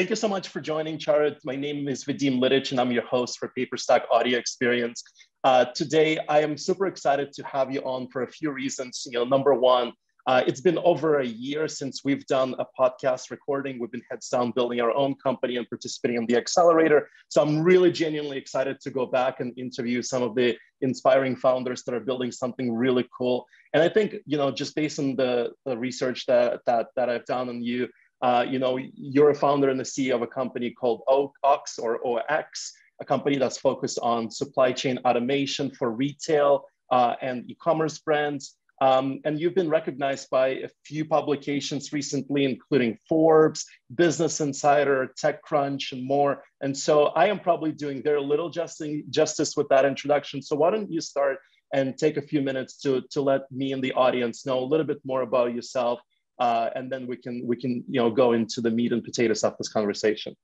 Thank 0.00 0.08
you 0.08 0.16
so 0.16 0.28
much 0.28 0.48
for 0.48 0.62
joining, 0.62 0.96
Charu. 0.96 1.36
My 1.44 1.56
name 1.56 1.86
is 1.86 2.06
Vadim 2.06 2.40
Lidich, 2.40 2.70
and 2.70 2.80
I'm 2.80 2.90
your 2.90 3.04
host 3.04 3.38
for 3.38 3.52
Paperstack 3.54 4.04
Audio 4.10 4.38
Experience. 4.38 5.04
Uh, 5.44 5.66
today, 5.74 6.18
I 6.26 6.40
am 6.40 6.56
super 6.56 6.86
excited 6.86 7.34
to 7.34 7.42
have 7.42 7.70
you 7.70 7.82
on 7.82 8.08
for 8.08 8.22
a 8.22 8.26
few 8.26 8.50
reasons. 8.50 9.02
You 9.04 9.18
know, 9.18 9.24
number 9.24 9.52
one, 9.52 9.92
uh, 10.26 10.42
it's 10.46 10.62
been 10.62 10.78
over 10.78 11.18
a 11.18 11.26
year 11.26 11.68
since 11.68 12.02
we've 12.02 12.24
done 12.28 12.54
a 12.58 12.64
podcast 12.80 13.30
recording. 13.30 13.78
We've 13.78 13.90
been 13.90 14.02
heads 14.10 14.30
down 14.30 14.52
building 14.52 14.80
our 14.80 14.90
own 14.90 15.16
company 15.16 15.56
and 15.56 15.68
participating 15.68 16.16
in 16.16 16.26
the 16.26 16.36
accelerator. 16.36 17.10
So 17.28 17.42
I'm 17.42 17.60
really 17.60 17.92
genuinely 17.92 18.38
excited 18.38 18.80
to 18.80 18.90
go 18.90 19.04
back 19.04 19.40
and 19.40 19.52
interview 19.58 20.00
some 20.00 20.22
of 20.22 20.34
the 20.34 20.56
inspiring 20.80 21.36
founders 21.36 21.82
that 21.84 21.94
are 21.94 22.00
building 22.00 22.32
something 22.32 22.72
really 22.72 23.06
cool. 23.14 23.44
And 23.74 23.82
I 23.82 23.90
think, 23.90 24.16
you 24.24 24.38
know, 24.38 24.50
just 24.50 24.74
based 24.74 24.98
on 24.98 25.16
the, 25.16 25.50
the 25.66 25.76
research 25.76 26.24
that, 26.24 26.60
that, 26.64 26.86
that 26.96 27.10
I've 27.10 27.26
done 27.26 27.50
on 27.50 27.62
you, 27.62 27.86
uh, 28.22 28.44
you 28.48 28.58
know, 28.58 28.78
you're 28.94 29.30
a 29.30 29.34
founder 29.34 29.70
and 29.70 29.80
the 29.80 29.84
CEO 29.84 30.14
of 30.14 30.22
a 30.22 30.26
company 30.26 30.70
called 30.70 31.02
OX 31.08 31.78
or 31.78 32.06
OX, 32.06 32.72
a 33.00 33.04
company 33.04 33.38
that's 33.38 33.58
focused 33.58 33.98
on 34.02 34.30
supply 34.30 34.72
chain 34.72 34.98
automation 35.04 35.70
for 35.70 35.90
retail 35.90 36.64
uh, 36.90 37.14
and 37.22 37.50
e-commerce 37.50 37.98
brands. 37.98 38.56
Um, 38.82 39.20
and 39.24 39.38
you've 39.38 39.54
been 39.54 39.68
recognized 39.68 40.30
by 40.30 40.48
a 40.48 40.68
few 40.86 41.04
publications 41.04 41.92
recently, 41.92 42.44
including 42.46 42.98
Forbes, 43.08 43.66
Business 43.94 44.40
Insider, 44.40 45.12
TechCrunch, 45.22 45.92
and 45.92 46.04
more. 46.04 46.42
And 46.62 46.76
so 46.76 47.06
I 47.08 47.26
am 47.26 47.40
probably 47.40 47.72
doing 47.72 48.02
very 48.02 48.22
little 48.22 48.48
justice 48.48 49.56
with 49.56 49.68
that 49.68 49.84
introduction. 49.84 50.40
So 50.40 50.56
why 50.56 50.70
don't 50.70 50.90
you 50.90 51.02
start 51.02 51.38
and 51.74 51.96
take 51.96 52.16
a 52.16 52.22
few 52.22 52.40
minutes 52.40 52.78
to, 52.78 53.02
to 53.10 53.20
let 53.20 53.50
me 53.52 53.72
and 53.72 53.84
the 53.84 53.92
audience 53.92 54.46
know 54.46 54.58
a 54.58 54.64
little 54.64 54.86
bit 54.86 55.00
more 55.04 55.22
about 55.22 55.54
yourself 55.54 56.00
uh, 56.40 56.70
and 56.74 56.90
then 56.90 57.06
we 57.06 57.16
can 57.16 57.46
we 57.46 57.56
can 57.56 57.84
you 57.88 58.00
know 58.00 58.10
go 58.10 58.32
into 58.32 58.60
the 58.60 58.70
meat 58.70 58.92
and 58.92 59.04
potatoes 59.04 59.44
of 59.44 59.56
this 59.58 59.68
conversation. 59.68 60.34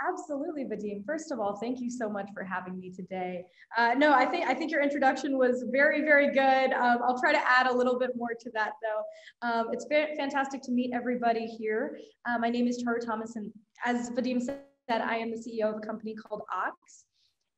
Absolutely, 0.00 0.64
Vadim. 0.64 1.04
First 1.04 1.32
of 1.32 1.40
all, 1.40 1.56
thank 1.56 1.80
you 1.80 1.90
so 1.90 2.08
much 2.08 2.28
for 2.32 2.44
having 2.44 2.78
me 2.78 2.90
today. 2.90 3.44
Uh, 3.76 3.94
no, 3.96 4.12
I 4.12 4.26
think 4.26 4.46
I 4.46 4.54
think 4.54 4.70
your 4.70 4.82
introduction 4.82 5.36
was 5.36 5.64
very, 5.72 6.02
very 6.02 6.32
good. 6.32 6.72
Um, 6.72 6.98
I'll 7.02 7.18
try 7.18 7.32
to 7.32 7.50
add 7.50 7.66
a 7.66 7.74
little 7.74 7.98
bit 7.98 8.10
more 8.14 8.34
to 8.38 8.50
that, 8.54 8.72
though. 8.80 9.48
Um, 9.48 9.68
it's 9.72 9.86
fantastic 9.88 10.62
to 10.62 10.70
meet 10.70 10.92
everybody 10.94 11.46
here. 11.46 11.98
Uh, 12.28 12.38
my 12.38 12.48
name 12.48 12.68
is 12.68 12.84
Charu 12.84 13.04
Thomas, 13.04 13.34
and 13.34 13.50
as 13.84 14.10
Vadim 14.10 14.40
said, 14.40 14.60
I 14.88 15.16
am 15.16 15.30
the 15.30 15.36
CEO 15.36 15.68
of 15.70 15.76
a 15.76 15.86
company 15.86 16.14
called 16.14 16.42
Ox. 16.54 17.04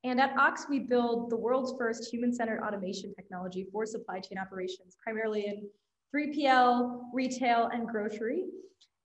And 0.03 0.19
at 0.19 0.35
Ox, 0.39 0.65
we 0.71 0.79
build 0.79 1.29
the 1.29 1.37
world's 1.37 1.75
first 1.79 2.11
human-centered 2.11 2.63
automation 2.63 3.15
technology 3.15 3.67
for 3.71 3.85
supply 3.85 4.19
chain 4.19 4.39
operations, 4.39 4.97
primarily 5.05 5.47
in 5.47 5.69
3PL, 6.15 7.03
retail, 7.13 7.69
and 7.73 7.87
grocery. 7.87 8.45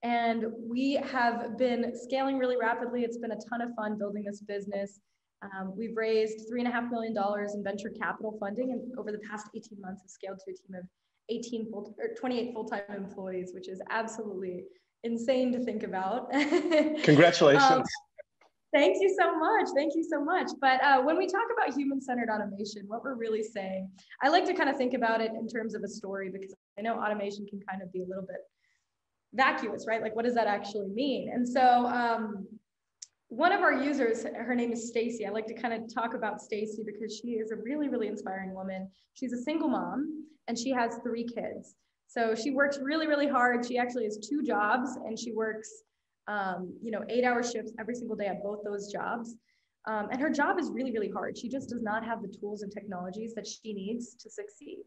And 0.02 0.46
we 0.68 0.94
have 0.94 1.56
been 1.58 1.92
scaling 1.94 2.38
really 2.38 2.56
rapidly. 2.56 3.02
It's 3.02 3.18
been 3.18 3.32
a 3.32 3.38
ton 3.48 3.60
of 3.60 3.74
fun 3.74 3.98
building 3.98 4.24
this 4.24 4.40
business. 4.40 5.00
Um, 5.42 5.74
we've 5.76 5.96
raised 5.96 6.50
$3.5 6.52 6.90
million 6.90 7.14
in 7.54 7.64
venture 7.64 7.90
capital 7.90 8.36
funding, 8.40 8.72
and 8.72 8.98
over 8.98 9.12
the 9.12 9.20
past 9.28 9.48
18 9.54 9.80
months, 9.80 10.02
have 10.02 10.10
scaled 10.10 10.38
to 10.44 10.52
a 10.52 10.54
team 10.54 10.78
of 10.78 10.86
18 11.28 11.70
full 11.70 11.94
or 11.98 12.14
28 12.14 12.52
full-time 12.54 12.80
employees, 12.94 13.50
which 13.54 13.68
is 13.68 13.80
absolutely 13.90 14.64
insane 15.04 15.52
to 15.52 15.64
think 15.64 15.82
about. 15.82 16.30
Congratulations. 17.02 17.62
um, 17.70 17.82
Thank 18.76 19.00
you 19.00 19.16
so 19.18 19.38
much. 19.38 19.68
Thank 19.74 19.94
you 19.94 20.04
so 20.04 20.22
much. 20.22 20.50
But 20.60 20.84
uh, 20.84 21.00
when 21.00 21.16
we 21.16 21.26
talk 21.26 21.46
about 21.50 21.74
human 21.74 21.98
centered 21.98 22.28
automation, 22.28 22.82
what 22.86 23.02
we're 23.02 23.14
really 23.14 23.42
saying, 23.42 23.90
I 24.22 24.28
like 24.28 24.44
to 24.44 24.52
kind 24.52 24.68
of 24.68 24.76
think 24.76 24.92
about 24.92 25.22
it 25.22 25.30
in 25.32 25.48
terms 25.48 25.74
of 25.74 25.82
a 25.82 25.88
story 25.88 26.28
because 26.30 26.54
I 26.78 26.82
know 26.82 27.00
automation 27.00 27.46
can 27.46 27.58
kind 27.66 27.80
of 27.80 27.90
be 27.90 28.02
a 28.02 28.06
little 28.06 28.26
bit 28.26 28.36
vacuous, 29.32 29.86
right? 29.88 30.02
Like, 30.02 30.14
what 30.14 30.26
does 30.26 30.34
that 30.34 30.46
actually 30.46 30.88
mean? 30.88 31.30
And 31.32 31.48
so, 31.48 31.86
um, 31.86 32.46
one 33.28 33.50
of 33.50 33.62
our 33.62 33.72
users, 33.72 34.24
her 34.24 34.54
name 34.54 34.72
is 34.72 34.88
Stacy. 34.88 35.24
I 35.24 35.30
like 35.30 35.46
to 35.46 35.54
kind 35.54 35.72
of 35.72 35.92
talk 35.92 36.12
about 36.12 36.42
Stacy 36.42 36.82
because 36.84 37.18
she 37.18 37.28
is 37.28 37.52
a 37.52 37.56
really, 37.56 37.88
really 37.88 38.08
inspiring 38.08 38.52
woman. 38.52 38.90
She's 39.14 39.32
a 39.32 39.42
single 39.42 39.70
mom 39.70 40.26
and 40.48 40.58
she 40.58 40.70
has 40.70 40.98
three 41.02 41.24
kids. 41.24 41.76
So 42.08 42.34
she 42.34 42.50
works 42.50 42.78
really, 42.82 43.06
really 43.06 43.26
hard. 43.26 43.66
She 43.66 43.78
actually 43.78 44.04
has 44.04 44.18
two 44.18 44.42
jobs 44.42 44.90
and 45.06 45.18
she 45.18 45.32
works 45.32 45.82
um, 46.28 46.76
you 46.82 46.90
know, 46.90 47.02
eight 47.08 47.24
hour 47.24 47.42
shifts 47.42 47.72
every 47.78 47.94
single 47.94 48.16
day 48.16 48.26
at 48.26 48.42
both 48.42 48.64
those 48.64 48.90
jobs. 48.92 49.34
Um, 49.88 50.08
and 50.10 50.20
her 50.20 50.30
job 50.30 50.58
is 50.58 50.70
really, 50.70 50.90
really 50.90 51.10
hard. 51.10 51.38
She 51.38 51.48
just 51.48 51.68
does 51.68 51.82
not 51.82 52.04
have 52.04 52.20
the 52.20 52.28
tools 52.28 52.62
and 52.62 52.72
technologies 52.72 53.34
that 53.34 53.46
she 53.46 53.72
needs 53.72 54.16
to 54.16 54.28
succeed. 54.28 54.78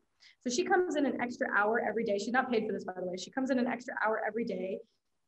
So 0.42 0.50
she 0.50 0.64
comes 0.66 0.98
in 0.98 1.06
an 1.06 1.22
extra 1.22 1.48
hour 1.56 1.82
every 1.88 2.04
day. 2.04 2.18
She's 2.18 2.34
not 2.34 2.52
paid 2.52 2.66
for 2.68 2.74
this, 2.74 2.84
by 2.84 2.94
the 3.00 3.08
way. 3.08 3.16
She 3.18 3.32
comes 3.32 3.50
in 3.50 3.60
an 3.60 3.68
extra 3.68 3.94
hour 4.06 4.22
every 4.28 4.44
day 4.44 4.80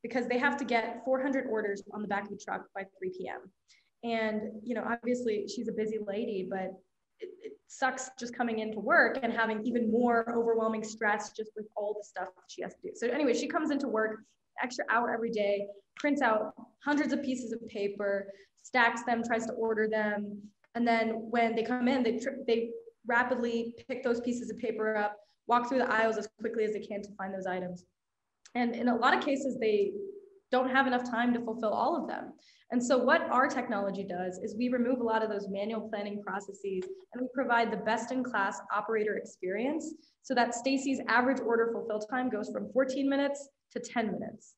because 0.02 0.26
they 0.26 0.38
have 0.38 0.56
to 0.58 0.64
get 0.64 1.02
400 1.04 1.46
orders 1.50 1.82
on 1.94 2.02
the 2.02 2.08
back 2.08 2.24
of 2.24 2.30
the 2.30 2.36
truck 2.36 2.66
by 2.74 2.84
3 2.98 3.10
p.m. 3.16 3.50
And, 4.04 4.42
you 4.62 4.74
know, 4.74 4.84
obviously 4.84 5.46
she's 5.48 5.68
a 5.68 5.72
busy 5.72 5.98
lady, 6.06 6.46
but 6.50 6.72
it, 7.22 7.28
it, 7.42 7.52
sucks 7.68 8.10
just 8.20 8.36
coming 8.36 8.58
into 8.58 8.78
work 8.78 9.18
and 9.22 9.32
having 9.32 9.64
even 9.64 9.90
more 9.90 10.30
overwhelming 10.36 10.84
stress 10.84 11.32
just 11.32 11.50
with 11.56 11.64
all 11.74 11.94
the 11.98 12.04
stuff 12.04 12.28
she 12.46 12.60
has 12.60 12.74
to 12.74 12.82
do. 12.82 12.90
So 12.94 13.08
anyway, 13.08 13.32
she 13.32 13.48
comes 13.48 13.70
into 13.70 13.88
work 13.88 14.20
extra 14.62 14.84
hour 14.90 15.10
every 15.10 15.30
day, 15.30 15.66
prints 15.96 16.20
out 16.20 16.52
hundreds 16.84 17.14
of 17.14 17.22
pieces 17.22 17.50
of 17.50 17.66
paper, 17.68 18.28
stacks 18.62 19.04
them, 19.04 19.22
tries 19.24 19.46
to 19.46 19.52
order 19.54 19.88
them. 19.88 20.38
And 20.74 20.86
then 20.86 21.30
when 21.30 21.56
they 21.56 21.62
come 21.62 21.88
in, 21.88 22.02
they, 22.02 22.20
they 22.46 22.70
rapidly 23.06 23.74
pick 23.88 24.02
those 24.02 24.20
pieces 24.20 24.50
of 24.50 24.58
paper 24.58 24.94
up, 24.96 25.16
walk 25.46 25.68
through 25.68 25.78
the 25.78 25.90
aisles 25.90 26.18
as 26.18 26.28
quickly 26.40 26.64
as 26.64 26.74
they 26.74 26.80
can 26.80 27.02
to 27.02 27.08
find 27.16 27.32
those 27.32 27.46
items. 27.46 27.84
And 28.54 28.74
in 28.74 28.88
a 28.88 28.96
lot 28.96 29.16
of 29.16 29.24
cases, 29.24 29.56
they 29.58 29.92
don't 30.52 30.70
have 30.70 30.86
enough 30.86 31.10
time 31.10 31.32
to 31.34 31.40
fulfill 31.40 31.72
all 31.72 32.00
of 32.00 32.06
them. 32.06 32.34
And 32.70 32.82
so 32.82 32.96
what 32.96 33.22
our 33.30 33.48
technology 33.48 34.04
does 34.04 34.38
is 34.38 34.54
we 34.56 34.68
remove 34.68 35.00
a 35.00 35.04
lot 35.04 35.22
of 35.22 35.30
those 35.30 35.48
manual 35.48 35.88
planning 35.88 36.22
processes 36.22 36.84
and 37.12 37.22
we 37.22 37.28
provide 37.34 37.72
the 37.72 37.78
best 37.78 38.12
in 38.12 38.22
class 38.22 38.60
operator 38.74 39.16
experience 39.16 39.94
so 40.22 40.34
that 40.34 40.54
Stacy's 40.54 41.00
average 41.08 41.40
order 41.40 41.70
fulfill 41.72 41.98
time 41.98 42.30
goes 42.30 42.50
from 42.50 42.70
14 42.72 43.08
minutes 43.08 43.48
to 43.72 43.80
10 43.80 44.12
minutes. 44.12 44.54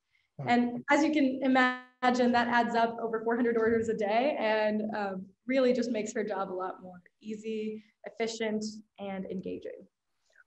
And 0.48 0.84
as 0.90 1.04
you 1.04 1.12
can 1.12 1.40
imagine, 1.42 2.32
that 2.32 2.48
adds 2.48 2.74
up 2.74 2.96
over 3.00 3.22
400 3.22 3.56
orders 3.56 3.88
a 3.88 3.94
day 3.94 4.36
and 4.38 4.82
um, 4.96 5.26
really 5.46 5.72
just 5.72 5.90
makes 5.90 6.12
her 6.12 6.24
job 6.24 6.50
a 6.50 6.52
lot 6.52 6.82
more 6.82 7.00
easy, 7.22 7.84
efficient, 8.04 8.64
and 8.98 9.24
engaging. 9.26 9.86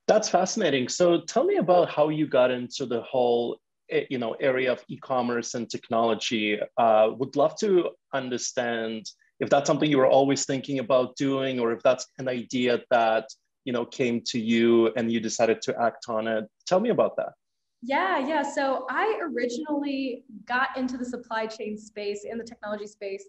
That's 0.08 0.30
fascinating. 0.30 0.90
So 0.90 1.22
tell 1.22 1.46
me 1.46 1.56
about 1.56 1.90
how 1.90 2.10
you 2.10 2.28
got 2.28 2.52
into 2.52 2.86
the 2.86 3.02
whole 3.02 3.60
you 4.10 4.18
know 4.18 4.34
area 4.40 4.72
of 4.72 4.84
e-commerce 4.88 5.54
and 5.54 5.70
technology. 5.70 6.60
Uh, 6.78 7.12
would 7.18 7.36
love 7.36 7.56
to 7.60 7.90
understand 8.14 9.06
if 9.40 9.50
that's 9.50 9.68
something 9.68 9.90
you 9.90 9.98
were 9.98 10.08
always 10.08 10.46
thinking 10.46 10.80
about 10.80 11.16
doing, 11.16 11.60
or 11.60 11.72
if 11.72 11.82
that's 11.84 12.08
an 12.18 12.28
idea 12.28 12.82
that 12.90 13.26
you 13.66 13.74
know 13.74 13.86
came 13.86 14.22
to 14.22 14.40
you 14.40 14.92
and 14.96 15.12
you 15.12 15.20
decided 15.20 15.62
to 15.64 15.82
act 15.82 16.06
on 16.10 16.28
it. 16.28 16.46
Tell 16.66 16.80
me 16.80 16.90
about 16.90 17.16
that. 17.18 17.34
Yeah, 17.84 18.18
yeah. 18.18 18.42
So 18.42 18.88
I 18.90 19.20
originally 19.22 20.24
got 20.46 20.76
into 20.78 20.98
the 20.98 21.06
supply 21.06 21.46
chain 21.46 21.78
space 21.78 22.26
and 22.30 22.40
the 22.40 22.44
technology 22.44 22.88
space 22.88 23.24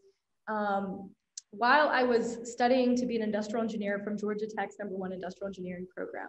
um, 0.48 1.10
while 1.50 1.88
I 1.88 2.02
was 2.02 2.50
studying 2.50 2.96
to 2.96 3.06
be 3.06 3.16
an 3.16 3.22
industrial 3.22 3.62
engineer 3.62 4.00
from 4.00 4.18
Georgia 4.18 4.46
Tech's 4.46 4.76
number 4.78 4.96
one 4.96 5.12
industrial 5.12 5.48
engineering 5.48 5.86
program. 5.94 6.28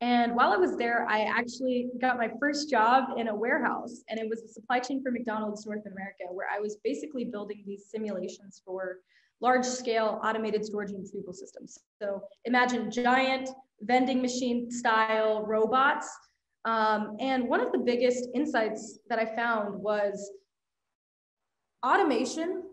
And 0.00 0.36
while 0.36 0.52
I 0.52 0.56
was 0.56 0.76
there, 0.76 1.06
I 1.08 1.22
actually 1.22 1.88
got 2.00 2.18
my 2.18 2.30
first 2.38 2.70
job 2.70 3.18
in 3.18 3.28
a 3.28 3.34
warehouse, 3.34 4.04
and 4.08 4.20
it 4.20 4.28
was 4.28 4.42
a 4.42 4.48
supply 4.48 4.78
chain 4.78 5.02
for 5.02 5.10
McDonald's 5.10 5.66
North 5.66 5.86
America, 5.86 6.24
where 6.30 6.46
I 6.54 6.60
was 6.60 6.76
basically 6.84 7.24
building 7.24 7.64
these 7.66 7.86
simulations 7.90 8.62
for 8.64 8.98
large 9.40 9.64
scale 9.64 10.20
automated 10.22 10.64
storage 10.64 10.90
and 10.90 11.02
retrieval 11.02 11.32
systems. 11.32 11.80
So 12.00 12.22
imagine 12.44 12.90
giant 12.90 13.50
vending 13.80 14.22
machine 14.22 14.70
style 14.70 15.44
robots 15.46 16.08
um, 16.64 17.16
and 17.20 17.48
one 17.48 17.60
of 17.60 17.72
the 17.72 17.78
biggest 17.78 18.28
insights 18.34 18.98
that 19.08 19.18
I 19.18 19.24
found 19.36 19.80
was 19.80 20.32
automation 21.84 22.64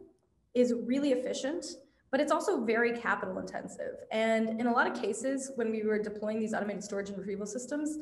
is 0.53 0.73
really 0.85 1.11
efficient, 1.11 1.65
but 2.11 2.19
it's 2.19 2.31
also 2.31 2.63
very 2.63 2.97
capital 2.97 3.39
intensive. 3.39 3.95
And 4.11 4.59
in 4.59 4.67
a 4.67 4.71
lot 4.71 4.87
of 4.87 4.99
cases, 4.99 5.51
when 5.55 5.71
we 5.71 5.83
were 5.83 5.99
deploying 5.99 6.39
these 6.39 6.53
automated 6.53 6.83
storage 6.83 7.09
and 7.09 7.17
retrieval 7.17 7.45
systems, 7.45 7.97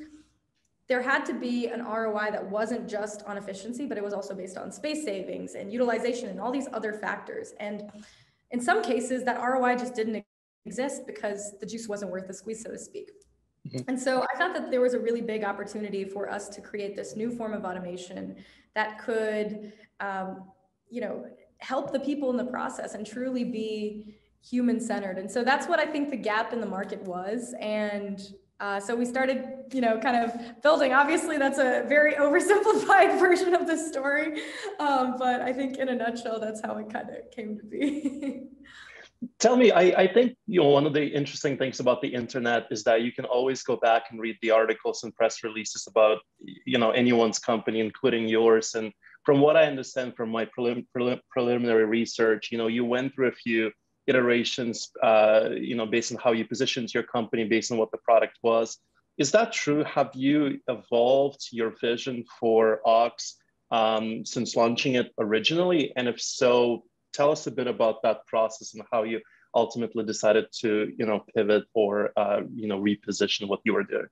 there 0.88 1.02
had 1.02 1.26
to 1.26 1.34
be 1.34 1.68
an 1.68 1.84
ROI 1.84 2.30
that 2.32 2.46
wasn't 2.46 2.90
just 2.90 3.24
on 3.24 3.38
efficiency, 3.38 3.86
but 3.86 3.98
it 3.98 4.04
was 4.04 4.14
also 4.14 4.36
based 4.36 4.58
on 4.58 4.72
space 4.72 5.04
savings 5.04 5.56
and 5.56 5.72
utilization 5.72 6.30
and 6.30 6.40
all 6.40 6.52
these 6.52 6.68
other 6.74 6.94
factors. 6.94 7.54
And 7.60 7.90
in 8.52 8.60
some 8.60 8.84
cases, 8.84 9.24
that 9.24 9.42
ROI 9.42 9.78
just 9.78 9.96
didn't 9.96 10.24
exist 10.66 11.08
because 11.08 11.58
the 11.60 11.66
juice 11.66 11.88
wasn't 11.88 12.12
worth 12.12 12.28
the 12.28 12.34
squeeze, 12.34 12.62
so 12.62 12.72
to 12.72 12.78
speak. 12.78 13.10
Mm-hmm. 13.68 13.90
And 13.90 14.00
so 14.00 14.26
I 14.34 14.38
thought 14.38 14.54
that 14.54 14.72
there 14.72 14.82
was 14.82 14.94
a 14.94 15.00
really 15.00 15.22
big 15.22 15.44
opportunity 15.44 16.04
for 16.04 16.30
us 16.30 16.50
to 16.50 16.62
create 16.62 16.96
this 16.96 17.16
new 17.16 17.32
form 17.32 17.54
of 17.54 17.64
automation 17.64 18.36
that 18.76 19.00
could, 19.00 19.72
um, 20.00 20.44
you 20.90 21.00
know, 21.00 21.26
help 21.64 21.92
the 21.92 22.00
people 22.00 22.30
in 22.30 22.38
the 22.38 22.50
process 22.58 22.94
and 22.96 23.04
truly 23.06 23.44
be 23.44 24.16
human 24.52 24.80
centered. 24.80 25.18
And 25.18 25.32
so 25.32 25.44
that's 25.44 25.68
what 25.68 25.80
I 25.80 25.86
think 25.86 26.10
the 26.10 26.18
gap 26.18 26.54
in 26.54 26.60
the 26.60 26.72
market 26.78 27.02
was. 27.04 27.56
And 27.60 28.20
Uh, 28.60 28.80
so 28.80 28.96
we 28.96 29.06
started, 29.16 29.40
you 29.74 29.82
know, 29.82 30.00
kind 30.00 30.18
of 30.24 30.30
building. 30.62 30.94
Obviously, 30.94 31.36
that's 31.44 31.58
a 31.58 31.84
very 31.96 32.14
oversimplified 32.26 33.20
version 33.26 33.54
of 33.60 33.64
the 33.72 33.78
story, 33.92 34.28
um, 34.80 35.06
but 35.24 35.42
I 35.42 35.52
think 35.52 35.72
in 35.84 35.90
a 35.90 35.96
nutshell, 36.04 36.40
that's 36.40 36.62
how 36.66 36.74
it 36.82 36.88
kind 36.96 37.10
of 37.10 37.18
came 37.38 37.52
to 37.58 37.66
be. 37.74 37.84
Tell 39.44 39.56
me, 39.58 39.68
I, 39.72 40.04
I 40.04 40.08
think 40.16 40.28
you 40.54 40.60
know 40.62 40.70
one 40.78 40.86
of 40.90 40.94
the 40.94 41.06
interesting 41.20 41.58
things 41.58 41.78
about 41.84 42.00
the 42.02 42.12
internet 42.22 42.62
is 42.76 42.82
that 42.88 43.02
you 43.06 43.12
can 43.18 43.26
always 43.26 43.60
go 43.64 43.76
back 43.88 44.04
and 44.10 44.16
read 44.26 44.38
the 44.42 44.52
articles 44.52 45.04
and 45.04 45.10
press 45.20 45.36
releases 45.48 45.88
about 45.92 46.20
you 46.72 46.78
know 46.82 46.92
anyone's 46.92 47.40
company, 47.40 47.80
including 47.90 48.24
yours. 48.38 48.76
And 48.80 48.88
from 49.24 49.40
what 49.40 49.56
I 49.56 49.66
understand 49.66 50.16
from 50.16 50.30
my 50.30 50.46
prelim, 50.46 50.86
prelim, 50.96 51.20
preliminary 51.30 51.86
research, 51.86 52.50
you 52.52 52.58
know, 52.58 52.68
you 52.68 52.86
went 52.86 53.14
through 53.14 53.30
a 53.30 53.32
few 53.32 53.72
iterations, 54.08 54.92
uh, 55.02 55.50
you 55.56 55.76
know, 55.76 55.86
based 55.86 56.12
on 56.12 56.18
how 56.18 56.34
you 56.34 56.46
positioned 56.46 56.94
your 56.94 57.04
company, 57.04 57.46
based 57.46 57.72
on 57.72 57.78
what 57.78 57.92
the 57.92 57.98
product 58.00 58.38
was. 58.44 58.78
Is 59.18 59.32
that 59.32 59.54
true? 59.54 59.84
Have 59.84 60.12
you 60.14 60.60
evolved 60.68 61.48
your 61.52 61.74
vision 61.80 62.26
for 62.40 62.82
Ox 62.86 63.38
um, 63.72 64.26
since 64.26 64.56
launching 64.56 64.96
it 64.96 65.12
originally? 65.20 65.94
And 65.96 66.08
if 66.08 66.22
so, 66.22 66.84
tell 67.14 67.32
us 67.32 67.48
a 67.48 67.52
bit 67.52 67.68
about 67.68 68.02
that 68.04 68.26
process 68.28 68.74
and 68.74 68.84
how 68.92 69.04
you 69.04 69.22
ultimately 69.56 70.04
decided 70.04 70.48
to, 70.60 70.92
you 70.98 71.06
know, 71.06 71.24
pivot 71.36 71.64
or, 71.74 72.12
uh, 72.18 72.42
you 72.54 72.68
know, 72.68 72.80
reposition 72.80 73.48
what 73.48 73.62
you 73.64 73.74
were 73.74 73.84
doing. 73.84 74.08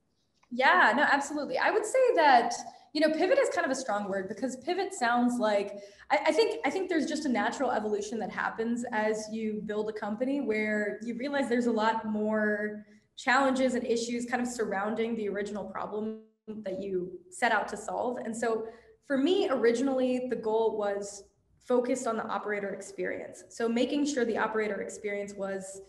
Yeah, 0.51 0.93
no, 0.95 1.03
absolutely. 1.03 1.57
I 1.57 1.71
would 1.71 1.85
say 1.85 2.15
that 2.15 2.53
you 2.93 3.01
know 3.01 3.09
pivot 3.09 3.37
is 3.39 3.49
kind 3.49 3.65
of 3.65 3.71
a 3.71 3.75
strong 3.75 4.09
word 4.09 4.27
because 4.27 4.57
pivot 4.57 4.93
sounds 4.93 5.39
like 5.39 5.77
I, 6.09 6.19
I, 6.27 6.31
think 6.31 6.59
i 6.65 6.69
think 6.69 6.89
there's 6.89 7.05
just 7.05 7.25
a 7.25 7.29
natural 7.29 7.71
evolution 7.71 8.19
that 8.19 8.31
happens 8.31 8.83
as 8.91 9.27
you 9.31 9.61
build 9.65 9.89
a 9.89 9.93
company 9.93 10.41
where 10.41 10.99
you 11.01 11.15
realize 11.17 11.47
there's 11.47 11.67
a 11.67 11.71
lot 11.71 12.05
more 12.05 12.85
challenges 13.17 13.75
and 13.75 13.85
issues 13.85 14.25
kind 14.25 14.41
of 14.41 14.47
surrounding 14.47 15.15
the 15.15 15.29
original 15.29 15.65
problem 15.65 16.21
that 16.63 16.81
you 16.81 17.11
set 17.29 17.51
out 17.51 17.67
to 17.67 17.77
solve. 17.77 18.17
And 18.17 18.35
so 18.35 18.65
for 19.05 19.17
me 19.17 19.49
originally 19.49 20.27
the 20.29 20.35
goal 20.35 20.77
was 20.77 21.23
focused 21.67 22.07
on 22.07 22.17
the 22.17 22.25
operator 22.25 22.69
experience. 22.69 23.43
So 23.49 23.69
making 23.69 24.05
sure 24.05 24.25
the 24.25 24.37
operator 24.37 24.81
experience 24.81 25.33
was 25.33 25.81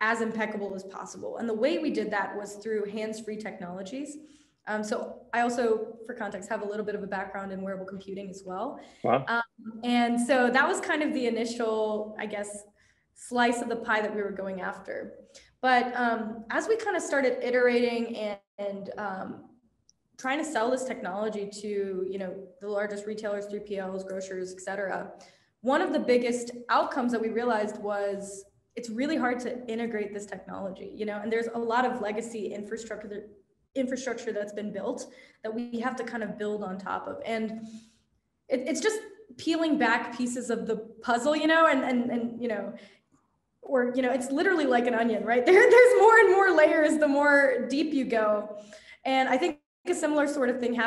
as 0.00 0.22
impeccable 0.22 0.74
as 0.74 0.84
possible. 0.84 1.36
And 1.36 1.48
the 1.48 1.54
way 1.54 1.78
we 1.78 1.90
did 1.90 2.10
that 2.10 2.34
was 2.36 2.54
through 2.56 2.90
hands-free 2.90 3.36
technologies 3.36 4.16
um, 4.66 4.82
so 4.82 5.16
I 5.32 5.40
also, 5.40 5.98
for 6.06 6.14
context, 6.14 6.48
have 6.48 6.62
a 6.62 6.64
little 6.64 6.84
bit 6.84 6.94
of 6.94 7.02
a 7.02 7.06
background 7.06 7.52
in 7.52 7.60
wearable 7.62 7.86
computing 7.86 8.30
as 8.30 8.42
well. 8.46 8.80
Wow. 9.02 9.24
Um, 9.28 9.42
and 9.82 10.20
so 10.20 10.50
that 10.50 10.66
was 10.66 10.80
kind 10.80 11.02
of 11.02 11.12
the 11.12 11.26
initial, 11.26 12.16
I 12.18 12.26
guess, 12.26 12.64
slice 13.14 13.60
of 13.60 13.68
the 13.68 13.76
pie 13.76 14.00
that 14.00 14.14
we 14.14 14.22
were 14.22 14.30
going 14.30 14.60
after. 14.60 15.14
But 15.60 15.94
um, 15.96 16.44
as 16.50 16.68
we 16.68 16.76
kind 16.76 16.96
of 16.96 17.02
started 17.02 17.42
iterating 17.42 18.16
and, 18.16 18.38
and 18.58 18.90
um, 18.98 19.44
trying 20.18 20.38
to 20.38 20.44
sell 20.44 20.70
this 20.70 20.84
technology 20.84 21.48
to, 21.60 22.06
you 22.08 22.18
know, 22.18 22.34
the 22.60 22.68
largest 22.68 23.06
retailers, 23.06 23.46
3PLs, 23.46 24.06
grocers, 24.06 24.52
et 24.52 24.60
cetera, 24.60 25.12
one 25.60 25.80
of 25.80 25.92
the 25.92 25.98
biggest 25.98 26.50
outcomes 26.68 27.12
that 27.12 27.20
we 27.20 27.28
realized 27.28 27.78
was 27.82 28.44
it's 28.76 28.90
really 28.90 29.16
hard 29.16 29.38
to 29.40 29.66
integrate 29.66 30.12
this 30.12 30.26
technology, 30.26 30.90
you 30.94 31.06
know, 31.06 31.20
and 31.22 31.32
there's 31.32 31.48
a 31.54 31.58
lot 31.58 31.84
of 31.84 32.00
legacy 32.00 32.52
infrastructure 32.52 33.28
infrastructure 33.74 34.32
that's 34.32 34.52
been 34.52 34.72
built 34.72 35.12
that 35.42 35.54
we 35.54 35.80
have 35.80 35.96
to 35.96 36.04
kind 36.04 36.22
of 36.22 36.38
build 36.38 36.62
on 36.62 36.78
top 36.78 37.06
of. 37.06 37.18
And 37.24 37.66
it, 38.48 38.64
it's 38.66 38.80
just 38.80 38.98
peeling 39.36 39.78
back 39.78 40.16
pieces 40.16 40.50
of 40.50 40.66
the 40.66 40.76
puzzle, 41.02 41.34
you 41.34 41.46
know, 41.46 41.66
and, 41.66 41.82
and, 41.82 42.10
and, 42.10 42.40
you 42.40 42.48
know, 42.48 42.74
or, 43.62 43.92
you 43.94 44.02
know, 44.02 44.12
it's 44.12 44.30
literally 44.30 44.66
like 44.66 44.86
an 44.86 44.94
onion, 44.94 45.24
right? 45.24 45.44
There, 45.46 45.70
there's 45.70 46.00
more 46.00 46.18
and 46.18 46.30
more 46.30 46.50
layers 46.50 46.98
the 46.98 47.08
more 47.08 47.66
deep 47.68 47.92
you 47.94 48.04
go. 48.04 48.56
And 49.04 49.28
I 49.28 49.36
think 49.36 49.58
a 49.86 49.94
similar 49.94 50.26
sort 50.26 50.48
of 50.48 50.60
thing 50.60 50.74
happens 50.74 50.82